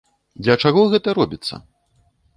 Для 0.47 0.55
чаго 0.63 0.81
гэта 0.93 1.17
робіцца? 1.19 1.63